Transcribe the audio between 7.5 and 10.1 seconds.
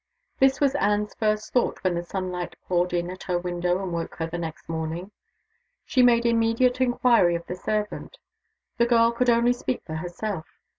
servant. The girl could only speak for